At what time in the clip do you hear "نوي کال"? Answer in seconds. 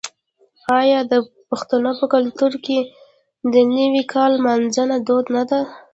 3.75-4.31